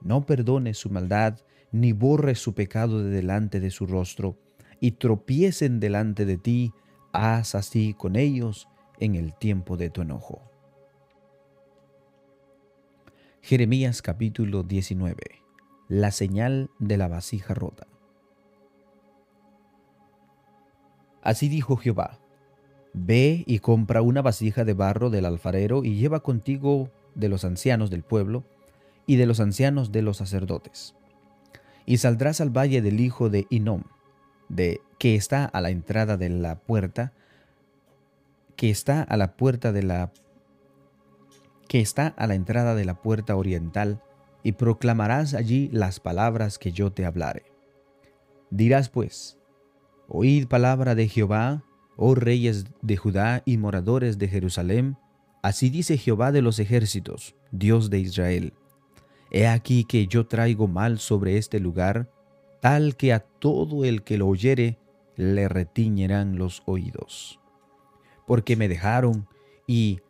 No 0.00 0.24
perdones 0.24 0.78
su 0.78 0.90
maldad, 0.90 1.38
ni 1.72 1.92
borres 1.92 2.38
su 2.38 2.54
pecado 2.54 3.02
de 3.02 3.10
delante 3.10 3.60
de 3.60 3.70
su 3.70 3.86
rostro, 3.86 4.36
y 4.80 4.92
tropiecen 4.92 5.80
delante 5.80 6.24
de 6.24 6.38
ti, 6.38 6.72
haz 7.12 7.54
así 7.54 7.94
con 7.94 8.16
ellos 8.16 8.68
en 8.98 9.14
el 9.14 9.34
tiempo 9.34 9.76
de 9.76 9.90
tu 9.90 10.02
enojo. 10.02 10.42
Jeremías 13.40 14.02
capítulo 14.02 14.62
19 14.62 15.16
La 15.88 16.12
señal 16.12 16.70
de 16.78 16.96
la 16.96 17.08
vasija 17.08 17.54
rota. 17.54 17.88
Así 21.22 21.48
dijo 21.48 21.76
Jehová, 21.76 22.21
Ve 22.94 23.44
y 23.46 23.60
compra 23.60 24.02
una 24.02 24.22
vasija 24.22 24.64
de 24.64 24.74
barro 24.74 25.10
del 25.10 25.24
alfarero 25.24 25.84
y 25.84 25.96
lleva 25.96 26.20
contigo 26.20 26.90
de 27.14 27.28
los 27.28 27.44
ancianos 27.44 27.90
del 27.90 28.02
pueblo 28.02 28.44
y 29.06 29.16
de 29.16 29.26
los 29.26 29.40
ancianos 29.40 29.92
de 29.92 30.02
los 30.02 30.18
sacerdotes. 30.18 30.94
Y 31.86 31.98
saldrás 31.98 32.40
al 32.40 32.50
valle 32.50 32.82
del 32.82 33.00
hijo 33.00 33.30
de 33.30 33.46
Inom, 33.50 33.84
de 34.48 34.80
que 34.98 35.14
está 35.14 35.44
a 35.44 35.60
la 35.60 35.70
entrada 35.70 36.16
de 36.16 36.28
la 36.28 36.60
puerta, 36.60 37.12
que 38.56 38.70
está 38.70 39.02
a 39.02 39.16
la 39.16 39.36
puerta 39.36 39.72
de 39.72 39.82
la 39.82 40.12
que 41.68 41.80
está 41.80 42.08
a 42.08 42.26
la 42.26 42.34
entrada 42.34 42.74
de 42.74 42.84
la 42.84 43.00
puerta 43.00 43.34
oriental, 43.34 44.02
y 44.42 44.52
proclamarás 44.52 45.32
allí 45.34 45.70
las 45.72 46.00
palabras 46.00 46.58
que 46.58 46.72
yo 46.72 46.92
te 46.92 47.06
hablare. 47.06 47.44
Dirás 48.50 48.90
pues, 48.90 49.38
Oíd 50.08 50.48
palabra 50.48 50.94
de 50.94 51.08
Jehová, 51.08 51.64
oh 52.04 52.16
reyes 52.16 52.64
de 52.80 52.96
Judá 52.96 53.44
y 53.46 53.58
moradores 53.58 54.18
de 54.18 54.26
Jerusalén, 54.26 54.96
así 55.40 55.70
dice 55.70 55.96
Jehová 55.96 56.32
de 56.32 56.42
los 56.42 56.58
ejércitos, 56.58 57.36
Dios 57.52 57.90
de 57.90 58.00
Israel. 58.00 58.54
He 59.30 59.46
aquí 59.46 59.84
que 59.84 60.08
yo 60.08 60.26
traigo 60.26 60.66
mal 60.66 60.98
sobre 60.98 61.36
este 61.38 61.60
lugar, 61.60 62.10
tal 62.60 62.96
que 62.96 63.12
a 63.12 63.20
todo 63.20 63.84
el 63.84 64.02
que 64.02 64.18
lo 64.18 64.26
oyere 64.26 64.78
le 65.14 65.46
retiñerán 65.46 66.38
los 66.38 66.64
oídos. 66.66 67.38
Porque 68.26 68.56
me 68.56 68.66
dejaron 68.66 69.28
y 69.68 70.00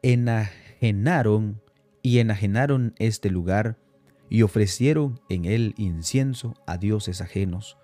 enajenaron 0.00 1.60
y 2.00 2.20
enajenaron 2.20 2.94
este 2.98 3.28
lugar 3.28 3.76
y 4.30 4.40
ofrecieron 4.40 5.20
en 5.28 5.44
él 5.44 5.74
incienso 5.76 6.54
a 6.66 6.78
dioses 6.78 7.20
ajenos, 7.20 7.76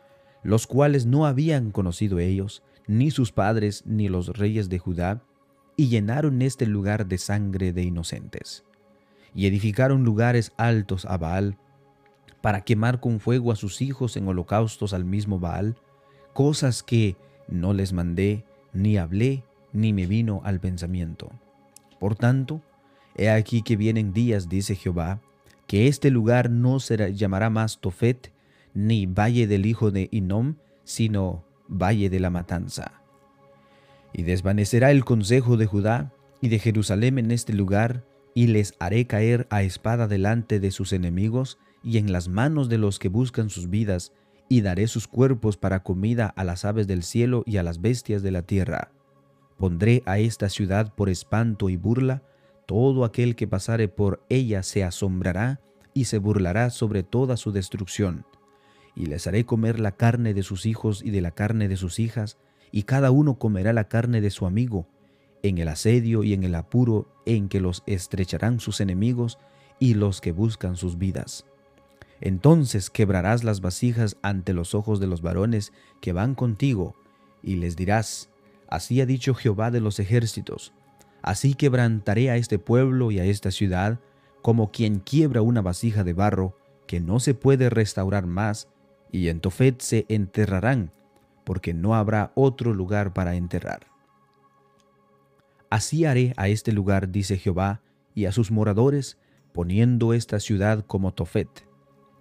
los 0.42 0.66
cuales 0.66 1.06
no 1.06 1.26
habían 1.26 1.70
conocido 1.70 2.18
ellos, 2.18 2.62
ni 2.86 3.10
sus 3.10 3.32
padres, 3.32 3.84
ni 3.86 4.08
los 4.08 4.28
reyes 4.36 4.68
de 4.68 4.78
Judá, 4.78 5.22
y 5.76 5.88
llenaron 5.88 6.42
este 6.42 6.66
lugar 6.66 7.06
de 7.06 7.18
sangre 7.18 7.72
de 7.72 7.82
inocentes. 7.82 8.64
Y 9.34 9.46
edificaron 9.46 10.04
lugares 10.04 10.52
altos 10.56 11.06
a 11.06 11.16
Baal, 11.16 11.56
para 12.40 12.62
quemar 12.62 13.00
con 13.00 13.20
fuego 13.20 13.52
a 13.52 13.56
sus 13.56 13.80
hijos 13.80 14.16
en 14.16 14.26
holocaustos 14.26 14.92
al 14.92 15.04
mismo 15.04 15.38
Baal, 15.38 15.76
cosas 16.34 16.82
que 16.82 17.16
no 17.48 17.72
les 17.72 17.92
mandé, 17.92 18.44
ni 18.72 18.96
hablé, 18.96 19.44
ni 19.72 19.92
me 19.92 20.06
vino 20.06 20.40
al 20.44 20.60
pensamiento. 20.60 21.30
Por 22.00 22.16
tanto, 22.16 22.60
he 23.14 23.30
aquí 23.30 23.62
que 23.62 23.76
vienen 23.76 24.12
días, 24.12 24.48
dice 24.48 24.74
Jehová, 24.74 25.20
que 25.66 25.86
este 25.86 26.10
lugar 26.10 26.50
no 26.50 26.80
será, 26.80 27.08
llamará 27.08 27.48
más 27.48 27.78
Tofet, 27.78 28.32
ni 28.74 29.06
valle 29.06 29.46
del 29.46 29.66
hijo 29.66 29.90
de 29.90 30.08
Inom, 30.10 30.56
sino 30.84 31.44
valle 31.68 32.10
de 32.10 32.20
la 32.20 32.30
matanza. 32.30 33.02
Y 34.12 34.22
desvanecerá 34.22 34.90
el 34.90 35.04
consejo 35.04 35.56
de 35.56 35.66
Judá 35.66 36.12
y 36.40 36.48
de 36.48 36.58
Jerusalén 36.58 37.18
en 37.18 37.30
este 37.30 37.52
lugar, 37.52 38.04
y 38.34 38.46
les 38.46 38.74
haré 38.78 39.06
caer 39.06 39.46
a 39.50 39.62
espada 39.62 40.08
delante 40.08 40.58
de 40.58 40.70
sus 40.70 40.92
enemigos 40.92 41.58
y 41.82 41.98
en 41.98 42.12
las 42.12 42.28
manos 42.28 42.68
de 42.68 42.78
los 42.78 42.98
que 42.98 43.08
buscan 43.08 43.50
sus 43.50 43.68
vidas, 43.68 44.12
y 44.48 44.60
daré 44.60 44.86
sus 44.86 45.08
cuerpos 45.08 45.56
para 45.56 45.82
comida 45.82 46.26
a 46.36 46.44
las 46.44 46.64
aves 46.64 46.86
del 46.86 47.02
cielo 47.02 47.42
y 47.46 47.56
a 47.56 47.62
las 47.62 47.80
bestias 47.80 48.22
de 48.22 48.30
la 48.30 48.42
tierra. 48.42 48.90
Pondré 49.56 50.02
a 50.04 50.18
esta 50.18 50.48
ciudad 50.48 50.94
por 50.94 51.08
espanto 51.08 51.70
y 51.70 51.76
burla, 51.76 52.22
todo 52.66 53.04
aquel 53.04 53.34
que 53.34 53.46
pasare 53.46 53.88
por 53.88 54.24
ella 54.28 54.62
se 54.62 54.84
asombrará 54.84 55.60
y 55.94 56.04
se 56.04 56.18
burlará 56.18 56.70
sobre 56.70 57.02
toda 57.02 57.36
su 57.36 57.52
destrucción 57.52 58.24
y 58.94 59.06
les 59.06 59.26
haré 59.26 59.44
comer 59.44 59.80
la 59.80 59.92
carne 59.92 60.34
de 60.34 60.42
sus 60.42 60.66
hijos 60.66 61.02
y 61.04 61.10
de 61.10 61.20
la 61.20 61.30
carne 61.30 61.68
de 61.68 61.76
sus 61.76 61.98
hijas, 61.98 62.38
y 62.70 62.84
cada 62.84 63.10
uno 63.10 63.38
comerá 63.38 63.72
la 63.72 63.88
carne 63.88 64.20
de 64.20 64.30
su 64.30 64.46
amigo, 64.46 64.86
en 65.42 65.58
el 65.58 65.68
asedio 65.68 66.24
y 66.24 66.32
en 66.32 66.44
el 66.44 66.54
apuro 66.54 67.08
en 67.26 67.48
que 67.48 67.60
los 67.60 67.82
estrecharán 67.86 68.60
sus 68.60 68.80
enemigos 68.80 69.38
y 69.78 69.94
los 69.94 70.20
que 70.20 70.32
buscan 70.32 70.76
sus 70.76 70.98
vidas. 70.98 71.44
Entonces 72.20 72.88
quebrarás 72.88 73.42
las 73.42 73.60
vasijas 73.60 74.16
ante 74.22 74.52
los 74.52 74.74
ojos 74.74 75.00
de 75.00 75.08
los 75.08 75.22
varones 75.22 75.72
que 76.00 76.12
van 76.12 76.34
contigo, 76.34 76.94
y 77.42 77.56
les 77.56 77.76
dirás, 77.76 78.30
Así 78.68 79.00
ha 79.00 79.06
dicho 79.06 79.34
Jehová 79.34 79.70
de 79.70 79.80
los 79.80 79.98
ejércitos, 79.98 80.72
así 81.20 81.54
quebrantaré 81.54 82.30
a 82.30 82.36
este 82.36 82.58
pueblo 82.58 83.10
y 83.10 83.18
a 83.18 83.24
esta 83.24 83.50
ciudad, 83.50 84.00
como 84.40 84.70
quien 84.70 85.00
quiebra 85.00 85.42
una 85.42 85.60
vasija 85.60 86.04
de 86.04 86.14
barro, 86.14 86.56
que 86.86 87.00
no 87.00 87.20
se 87.20 87.34
puede 87.34 87.68
restaurar 87.68 88.26
más, 88.26 88.68
y 89.12 89.28
en 89.28 89.40
Tofet 89.40 89.80
se 89.80 90.06
enterrarán, 90.08 90.90
porque 91.44 91.74
no 91.74 91.94
habrá 91.94 92.32
otro 92.34 92.72
lugar 92.72 93.12
para 93.12 93.36
enterrar. 93.36 93.86
Así 95.70 96.04
haré 96.04 96.32
a 96.36 96.48
este 96.48 96.72
lugar, 96.72 97.10
dice 97.10 97.36
Jehová, 97.38 97.82
y 98.14 98.24
a 98.24 98.32
sus 98.32 98.50
moradores, 98.50 99.18
poniendo 99.52 100.14
esta 100.14 100.40
ciudad 100.40 100.84
como 100.86 101.12
Tofet. 101.12 101.66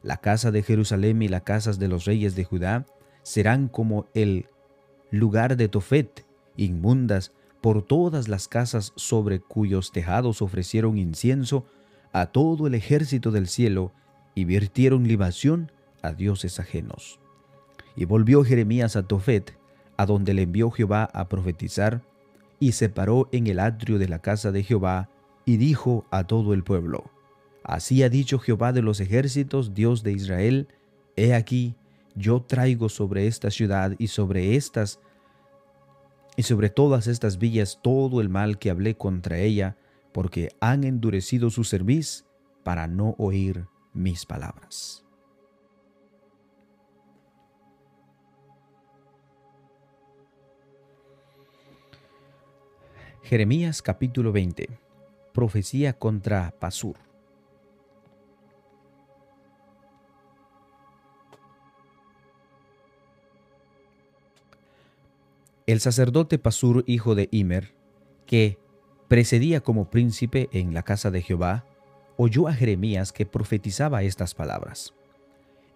La 0.04 0.18
casa 0.18 0.52
de 0.52 0.64
Jerusalén 0.64 1.22
y 1.22 1.28
las 1.28 1.44
casas 1.44 1.80
de 1.80 1.88
los 1.88 2.06
reyes 2.06 2.36
de 2.36 2.44
Judá 2.44 2.86
serán 3.24 3.68
como 3.68 4.08
el 4.14 4.48
lugar 5.12 5.58
de 5.58 5.70
Tofet, 5.70 6.26
inmundas 6.58 7.32
por 7.62 7.84
todas 7.84 8.28
las 8.28 8.48
casas 8.48 8.92
sobre 8.96 9.40
cuyos 9.40 9.92
tejados 9.92 10.42
ofrecieron 10.42 10.98
incienso 10.98 11.66
a 12.12 12.28
todo 12.28 12.68
el 12.68 12.74
ejército 12.74 13.32
del 13.32 13.48
cielo 13.48 13.94
y 14.34 14.46
virtieron 14.46 15.08
libación 15.08 15.72
a 16.02 16.14
dioses 16.14 16.60
ajenos. 16.60 17.20
Y 17.96 18.06
volvió 18.06 18.44
Jeremías 18.44 18.96
a 18.96 19.04
Tofet, 19.04 19.58
a 19.98 20.06
donde 20.06 20.34
le 20.34 20.44
envió 20.44 20.72
Jehová 20.72 21.10
a 21.14 21.28
profetizar, 21.28 22.02
y 22.60 22.74
se 22.74 22.90
paró 22.90 23.28
en 23.32 23.48
el 23.48 23.60
atrio 23.60 23.98
de 24.00 24.08
la 24.08 24.20
casa 24.20 24.52
de 24.52 24.64
Jehová, 24.64 25.10
y 25.46 25.58
dijo 25.58 26.06
a 26.12 26.26
todo 26.26 26.54
el 26.54 26.64
pueblo, 26.64 27.12
Así 27.64 28.04
ha 28.04 28.10
dicho 28.10 28.40
Jehová 28.40 28.74
de 28.74 28.82
los 28.82 29.00
ejércitos, 29.00 29.74
Dios 29.74 30.04
de 30.04 30.14
Israel, 30.14 30.68
He 31.16 31.34
aquí, 31.34 31.76
yo 32.16 32.42
traigo 32.42 32.90
sobre 32.90 33.28
esta 33.28 33.52
ciudad 33.52 33.96
y 33.98 34.08
sobre 34.08 34.56
estas 34.56 35.00
y 36.38 36.44
sobre 36.44 36.70
todas 36.70 37.08
estas 37.08 37.38
villas 37.38 37.80
todo 37.82 38.22
el 38.22 38.30
mal 38.30 38.58
que 38.58 38.70
hablé 38.70 38.96
contra 38.96 39.38
ella, 39.38 39.78
porque 40.14 40.50
han 40.60 40.84
endurecido 40.84 41.50
su 41.50 41.64
cerviz 41.64 42.26
para 42.64 42.88
no 42.88 43.16
oír 43.18 43.68
mis 43.94 44.26
palabras. 44.26 45.01
Jeremías 53.32 53.82
capítulo 53.82 54.34
20. 54.34 54.68
Profecía 55.32 55.94
contra 55.94 56.54
Pasur. 56.60 56.98
El 65.66 65.80
sacerdote 65.80 66.40
Pasur, 66.40 66.84
hijo 66.88 67.16
de 67.16 67.30
Imer, 67.32 67.72
que 68.26 68.58
precedía 69.08 69.62
como 69.62 69.90
príncipe 69.90 70.50
en 70.52 70.74
la 70.74 70.84
casa 70.84 71.10
de 71.10 71.22
Jehová, 71.22 71.64
oyó 72.18 72.50
a 72.50 72.54
Jeremías 72.54 73.14
que 73.14 73.26
profetizaba 73.26 74.04
estas 74.04 74.36
palabras. 74.36 74.94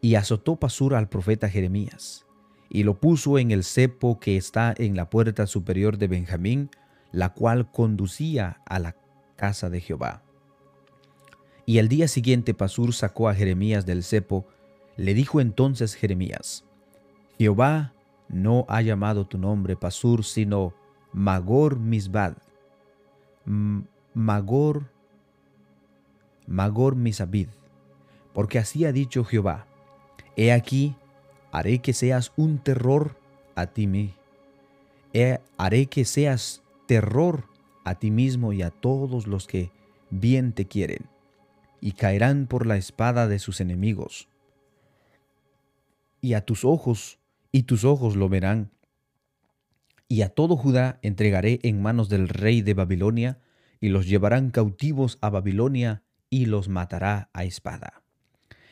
Y 0.02 0.16
azotó 0.16 0.58
Pasur 0.58 0.94
al 0.94 1.08
profeta 1.08 1.48
Jeremías, 1.48 2.26
y 2.70 2.84
lo 2.84 3.00
puso 3.00 3.40
en 3.40 3.52
el 3.52 3.64
cepo 3.64 4.20
que 4.20 4.36
está 4.36 4.74
en 4.78 4.98
la 4.98 5.10
puerta 5.10 5.48
superior 5.48 5.98
de 5.98 6.10
Benjamín, 6.10 6.70
la 7.16 7.30
cual 7.30 7.72
conducía 7.72 8.60
a 8.66 8.78
la 8.78 8.94
casa 9.38 9.70
de 9.70 9.80
Jehová. 9.80 10.22
Y 11.66 11.78
el 11.78 11.88
día 11.88 12.10
siguiente 12.10 12.54
Pasur 12.54 12.94
sacó 12.94 13.30
a 13.30 13.34
Jeremías 13.34 13.86
del 13.86 14.04
cepo, 14.04 14.46
le 14.98 15.14
dijo 15.14 15.40
entonces 15.40 15.96
Jeremías, 15.96 16.66
Jehová 17.40 17.94
no 18.28 18.66
ha 18.68 18.82
llamado 18.82 19.26
tu 19.26 19.38
nombre 19.38 19.78
Pasur, 19.78 20.26
sino 20.26 20.74
Magor 21.14 21.80
Misbad, 21.80 22.34
Magor, 24.14 24.90
Magor 26.48 26.98
Misabid, 26.98 27.48
porque 28.34 28.60
así 28.60 28.84
ha 28.84 28.92
dicho 28.92 29.24
Jehová, 29.24 29.68
he 30.36 30.52
aquí, 30.52 30.98
haré 31.54 31.80
que 31.80 31.94
seas 31.94 32.34
un 32.36 32.58
terror 32.58 33.16
a 33.56 33.68
ti 33.68 33.88
mismo, 33.88 34.16
haré 35.58 35.86
que 35.86 36.04
seas 36.04 36.65
terror 36.86 37.50
a 37.84 37.96
ti 37.96 38.12
mismo 38.12 38.54
y 38.54 38.62
a 38.62 38.72
todos 38.72 39.28
los 39.28 39.48
que 39.48 39.72
bien 40.10 40.54
te 40.54 40.66
quieren, 40.66 41.08
y 41.82 41.94
caerán 41.94 42.48
por 42.48 42.66
la 42.66 42.78
espada 42.78 43.28
de 43.28 43.40
sus 43.40 43.62
enemigos. 43.62 44.28
Y 46.22 46.34
a 46.34 46.42
tus 46.42 46.66
ojos, 46.66 47.20
y 47.52 47.64
tus 47.64 47.84
ojos 47.86 48.16
lo 48.16 48.28
verán. 48.28 48.72
Y 50.08 50.22
a 50.22 50.30
todo 50.30 50.58
Judá 50.58 51.00
entregaré 51.02 51.60
en 51.64 51.82
manos 51.82 52.10
del 52.10 52.28
rey 52.28 52.62
de 52.62 52.74
Babilonia, 52.74 53.40
y 53.80 53.90
los 53.90 54.08
llevarán 54.08 54.50
cautivos 54.50 55.18
a 55.22 55.30
Babilonia, 55.30 56.04
y 56.30 56.46
los 56.46 56.70
matará 56.70 57.30
a 57.34 57.44
espada. 57.44 58.04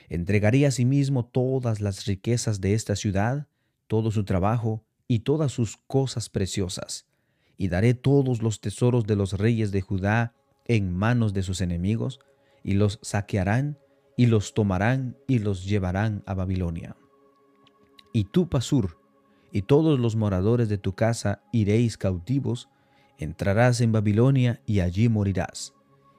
Entregaré 0.09 0.65
asimismo 0.65 1.25
todas 1.25 1.81
las 1.81 2.05
riquezas 2.05 2.61
de 2.61 2.73
esta 2.73 2.95
ciudad, 2.95 3.47
todo 3.87 4.11
su 4.11 4.23
trabajo 4.25 4.83
y 5.07 5.19
todas 5.19 5.51
sus 5.51 5.77
cosas 5.77 6.29
preciosas, 6.29 7.05
y 7.57 7.67
daré 7.67 7.93
todos 7.93 8.41
los 8.41 8.61
tesoros 8.61 9.05
de 9.05 9.15
los 9.15 9.33
reyes 9.33 9.71
de 9.71 9.81
Judá 9.81 10.33
en 10.65 10.95
manos 10.95 11.33
de 11.33 11.43
sus 11.43 11.61
enemigos, 11.61 12.19
y 12.63 12.73
los 12.73 12.99
saquearán, 13.01 13.77
y 14.15 14.27
los 14.27 14.53
tomarán, 14.53 15.17
y 15.27 15.39
los 15.39 15.65
llevarán 15.65 16.23
a 16.25 16.33
Babilonia. 16.33 16.95
Y 18.13 18.25
tú, 18.25 18.47
Pasur, 18.47 18.97
y 19.51 19.63
todos 19.63 19.99
los 19.99 20.15
moradores 20.15 20.69
de 20.69 20.77
tu 20.77 20.93
casa 20.93 21.43
iréis 21.51 21.97
cautivos, 21.97 22.69
entrarás 23.17 23.81
en 23.81 23.91
Babilonia 23.91 24.61
y 24.65 24.79
allí 24.79 25.09
morirás, 25.09 25.73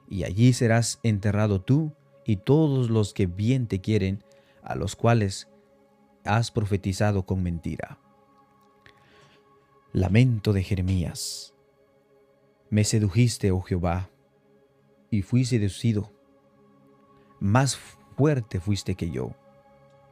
y 0.09 0.23
allí 0.23 0.53
serás 0.53 0.99
enterrado 1.03 1.61
tú 1.61 1.93
y 2.25 2.37
todos 2.37 2.89
los 2.89 3.13
que 3.13 3.27
bien 3.27 3.67
te 3.67 3.81
quieren, 3.81 4.23
a 4.63 4.75
los 4.75 4.95
cuales 4.95 5.47
has 6.23 6.51
profetizado 6.51 7.25
con 7.25 7.43
mentira. 7.43 7.99
Lamento 9.95 10.51
de 10.51 10.61
Jeremías. 10.61 11.53
Me 12.69 12.83
sedujiste, 12.83 13.51
oh 13.51 13.61
Jehová, 13.61 14.09
y 15.09 15.21
fui 15.21 15.45
seducido. 15.45 16.11
Más 17.39 17.77
fuerte 18.17 18.59
fuiste 18.59 18.95
que 18.95 19.09
yo, 19.09 19.31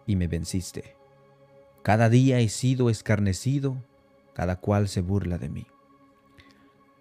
y 0.08 0.16
me 0.16 0.30
venciste. 0.30 0.96
Cada 1.82 2.08
día 2.08 2.40
he 2.40 2.48
sido 2.48 2.90
escarnecido, 2.90 3.76
cada 4.34 4.56
cual 4.56 4.88
se 4.88 5.02
burla 5.02 5.38
de 5.38 5.50
mí. 5.50 5.68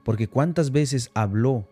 Porque 0.03 0.27
cuántas 0.27 0.73
veces 0.73 1.12
habló, 1.15 1.69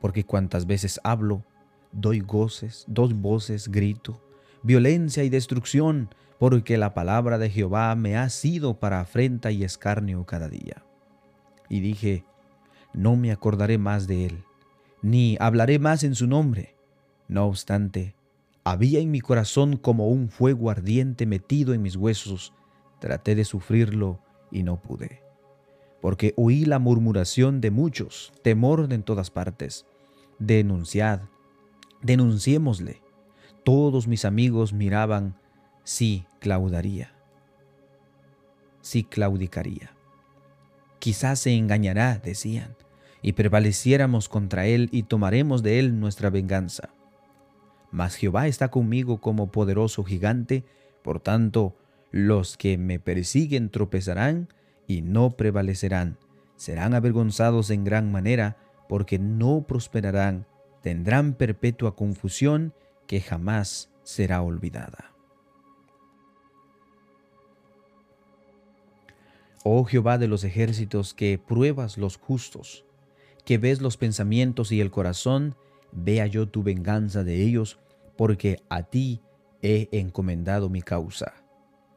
porque 0.00 0.24
cuántas 0.24 0.66
veces 0.66 0.98
hablo, 1.04 1.44
doy 1.92 2.18
goces, 2.18 2.84
dos 2.88 3.14
voces, 3.14 3.68
grito, 3.68 4.20
violencia 4.62 5.24
y 5.24 5.28
destrucción, 5.28 6.10
porque 6.38 6.76
la 6.76 6.94
palabra 6.94 7.38
de 7.38 7.50
Jehová 7.50 7.94
me 7.94 8.16
ha 8.16 8.28
sido 8.28 8.78
para 8.78 9.00
afrenta 9.00 9.50
y 9.50 9.64
escarnio 9.64 10.24
cada 10.26 10.48
día. 10.48 10.84
Y 11.68 11.80
dije, 11.80 12.24
no 12.92 13.16
me 13.16 13.32
acordaré 13.32 13.78
más 13.78 14.06
de 14.06 14.26
él, 14.26 14.44
ni 15.02 15.36
hablaré 15.40 15.78
más 15.78 16.02
en 16.02 16.14
su 16.14 16.26
nombre. 16.26 16.76
No 17.28 17.46
obstante, 17.46 18.14
había 18.64 19.00
en 19.00 19.10
mi 19.10 19.20
corazón 19.20 19.76
como 19.76 20.08
un 20.08 20.28
fuego 20.28 20.70
ardiente 20.70 21.26
metido 21.26 21.72
en 21.72 21.82
mis 21.82 21.96
huesos. 21.96 22.52
Traté 23.00 23.34
de 23.34 23.44
sufrirlo 23.44 24.20
y 24.50 24.62
no 24.62 24.80
pude. 24.80 25.22
Porque 26.00 26.34
oí 26.36 26.64
la 26.64 26.78
murmuración 26.78 27.60
de 27.60 27.70
muchos, 27.70 28.32
temor 28.42 28.92
en 28.92 29.02
todas 29.02 29.30
partes. 29.30 29.86
Denunciad, 30.38 31.20
denunciémosle. 32.02 33.02
Todos 33.66 34.06
mis 34.06 34.24
amigos 34.24 34.72
miraban 34.72 35.34
sí 35.82 36.24
claudaría, 36.38 37.12
sí 38.80 39.02
claudicaría. 39.02 39.90
Quizás 41.00 41.40
se 41.40 41.52
engañará, 41.56 42.18
decían, 42.18 42.76
y 43.22 43.32
prevaleciéramos 43.32 44.28
contra 44.28 44.66
él 44.66 44.88
y 44.92 45.02
tomaremos 45.02 45.64
de 45.64 45.80
él 45.80 45.98
nuestra 45.98 46.30
venganza. 46.30 46.90
Mas 47.90 48.14
Jehová 48.14 48.46
está 48.46 48.68
conmigo 48.68 49.20
como 49.20 49.50
poderoso 49.50 50.04
gigante, 50.04 50.62
por 51.02 51.18
tanto, 51.18 51.74
los 52.12 52.56
que 52.56 52.78
me 52.78 53.00
persiguen 53.00 53.70
tropezarán 53.70 54.46
y 54.86 55.02
no 55.02 55.30
prevalecerán, 55.30 56.18
serán 56.54 56.94
avergonzados 56.94 57.70
en 57.70 57.82
gran 57.82 58.12
manera, 58.12 58.58
porque 58.88 59.18
no 59.18 59.66
prosperarán, 59.66 60.46
tendrán 60.82 61.34
perpetua 61.34 61.96
confusión 61.96 62.72
que 63.06 63.20
jamás 63.20 63.90
será 64.02 64.42
olvidada. 64.42 65.12
Oh 69.64 69.84
Jehová 69.84 70.16
de 70.16 70.28
los 70.28 70.44
ejércitos, 70.44 71.12
que 71.12 71.38
pruebas 71.38 71.98
los 71.98 72.16
justos, 72.16 72.84
que 73.44 73.58
ves 73.58 73.80
los 73.80 73.96
pensamientos 73.96 74.70
y 74.70 74.80
el 74.80 74.90
corazón, 74.90 75.56
vea 75.90 76.26
yo 76.26 76.48
tu 76.48 76.62
venganza 76.62 77.24
de 77.24 77.42
ellos, 77.42 77.78
porque 78.16 78.62
a 78.68 78.84
ti 78.84 79.22
he 79.62 79.88
encomendado 79.90 80.68
mi 80.68 80.82
causa. 80.82 81.34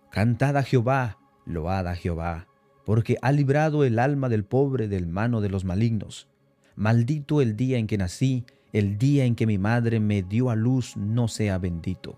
Cantad 0.09 0.57
a 0.57 0.63
Jehová, 0.63 1.19
load 1.45 1.87
a 1.87 1.95
Jehová, 1.95 2.47
porque 2.85 3.17
ha 3.21 3.31
librado 3.31 3.83
el 3.83 3.99
alma 3.99 4.29
del 4.29 4.45
pobre 4.45 4.87
del 4.87 5.05
mano 5.05 5.41
de 5.41 5.49
los 5.49 5.63
malignos. 5.63 6.27
Maldito 6.75 7.41
el 7.41 7.55
día 7.55 7.77
en 7.77 7.85
que 7.85 7.99
nací, 7.99 8.45
el 8.73 8.97
día 8.97 9.25
en 9.25 9.35
que 9.35 9.47
mi 9.47 9.57
madre 9.57 9.99
me 9.99 10.21
dio 10.21 10.49
a 10.49 10.55
luz 10.55 10.95
no 10.97 11.27
sea 11.27 11.57
bendito. 11.57 12.15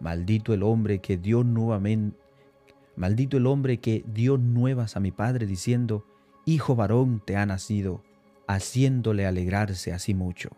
Maldito 0.00 0.52
el 0.52 0.62
hombre 0.62 1.00
que 1.00 1.16
dio 1.16 1.44
nuevamente 1.44 2.16
Maldito 2.96 3.36
el 3.36 3.46
hombre 3.46 3.78
que 3.78 4.04
dio 4.06 4.38
nuevas 4.38 4.96
a 4.96 5.00
mi 5.00 5.12
padre 5.12 5.46
diciendo, 5.46 6.06
Hijo 6.46 6.76
varón 6.76 7.22
te 7.24 7.36
ha 7.36 7.44
nacido, 7.44 8.02
haciéndole 8.46 9.26
alegrarse 9.26 9.92
así 9.92 10.14
mucho. 10.14 10.50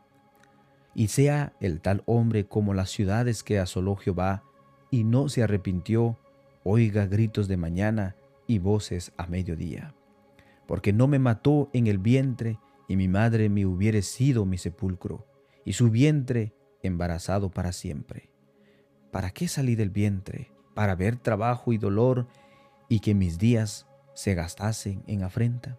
Y 0.94 1.08
sea 1.08 1.52
el 1.60 1.80
tal 1.80 2.02
hombre 2.06 2.46
como 2.46 2.74
las 2.74 2.90
ciudades 2.90 3.42
que 3.42 3.58
asoló 3.58 3.96
Jehová, 3.96 4.44
y 4.90 5.02
no 5.02 5.28
se 5.28 5.42
arrepintió, 5.42 6.16
oiga 6.62 7.06
gritos 7.06 7.48
de 7.48 7.56
mañana 7.56 8.14
y 8.46 8.60
voces 8.60 9.12
a 9.16 9.26
mediodía. 9.26 9.94
Porque 10.66 10.92
no 10.92 11.08
me 11.08 11.18
mató 11.18 11.70
en 11.72 11.88
el 11.88 11.98
vientre, 11.98 12.58
y 12.88 12.96
mi 12.96 13.06
madre 13.06 13.48
me 13.48 13.66
hubiere 13.66 14.02
sido 14.02 14.44
mi 14.46 14.58
sepulcro, 14.58 15.26
y 15.64 15.74
su 15.74 15.90
vientre 15.90 16.54
embarazado 16.82 17.50
para 17.50 17.72
siempre. 17.72 18.30
¿Para 19.12 19.30
qué 19.30 19.46
salí 19.46 19.76
del 19.76 19.90
vientre? 19.90 20.58
para 20.78 20.94
ver 20.94 21.16
trabajo 21.16 21.72
y 21.72 21.76
dolor 21.76 22.28
y 22.88 23.00
que 23.00 23.12
mis 23.12 23.36
días 23.36 23.88
se 24.14 24.36
gastasen 24.36 25.02
en 25.08 25.24
afrenta? 25.24 25.76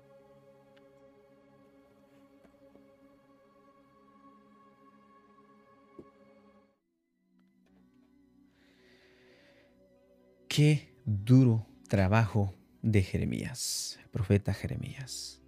Qué 10.50 10.93
duro 11.06 11.65
trabajo 11.88 12.54
de 12.82 13.02
Jeremías, 13.02 14.02
profeta 14.12 14.54
Jeremías. 14.54 15.41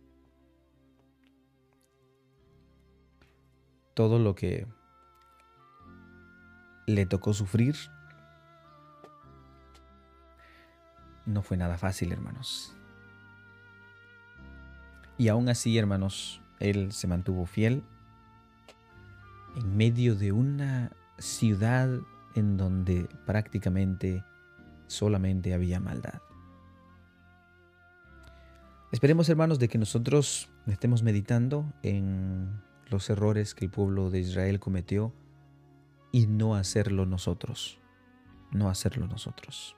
Todo 3.93 4.19
lo 4.19 4.35
que 4.35 4.67
le 6.87 7.05
tocó 7.05 7.33
sufrir 7.33 7.75
no 11.25 11.41
fue 11.41 11.57
nada 11.57 11.77
fácil, 11.77 12.11
hermanos. 12.11 12.73
Y 15.17 15.27
aún 15.27 15.49
así, 15.49 15.77
hermanos, 15.77 16.41
él 16.59 16.91
se 16.91 17.07
mantuvo 17.07 17.45
fiel 17.45 17.83
en 19.55 19.77
medio 19.77 20.15
de 20.15 20.31
una 20.31 20.91
ciudad 21.17 21.89
en 22.35 22.57
donde 22.57 23.07
prácticamente 23.25 24.23
solamente 24.87 25.53
había 25.53 25.79
maldad. 25.79 26.21
Esperemos, 28.91 29.29
hermanos, 29.29 29.59
de 29.59 29.69
que 29.69 29.77
nosotros 29.77 30.49
estemos 30.67 31.01
meditando 31.01 31.71
en 31.81 32.61
los 32.91 33.09
errores 33.09 33.55
que 33.55 33.65
el 33.65 33.71
pueblo 33.71 34.09
de 34.09 34.19
Israel 34.19 34.59
cometió 34.59 35.13
y 36.11 36.27
no 36.27 36.55
hacerlo 36.55 37.05
nosotros. 37.05 37.79
No 38.51 38.69
hacerlo 38.69 39.07
nosotros. 39.07 39.75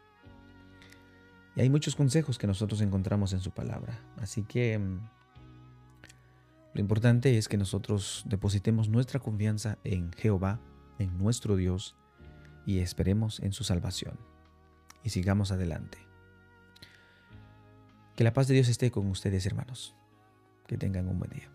Y 1.55 1.61
hay 1.61 1.69
muchos 1.69 1.95
consejos 1.95 2.39
que 2.39 2.47
nosotros 2.47 2.81
encontramos 2.81 3.33
en 3.33 3.39
su 3.39 3.51
palabra. 3.51 3.99
Así 4.17 4.43
que 4.43 4.77
mm, 4.79 4.99
lo 6.73 6.81
importante 6.81 7.37
es 7.37 7.47
que 7.47 7.57
nosotros 7.57 8.23
depositemos 8.25 8.89
nuestra 8.89 9.19
confianza 9.19 9.77
en 9.83 10.11
Jehová, 10.13 10.59
en 10.97 11.17
nuestro 11.19 11.55
Dios, 11.55 11.95
y 12.65 12.79
esperemos 12.79 13.39
en 13.41 13.53
su 13.53 13.63
salvación. 13.63 14.17
Y 15.03 15.09
sigamos 15.09 15.51
adelante. 15.51 15.99
Que 18.15 18.23
la 18.23 18.33
paz 18.33 18.47
de 18.47 18.55
Dios 18.55 18.69
esté 18.69 18.89
con 18.89 19.07
ustedes, 19.07 19.45
hermanos. 19.45 19.95
Que 20.65 20.77
tengan 20.77 21.07
un 21.07 21.19
buen 21.19 21.31
día. 21.31 21.51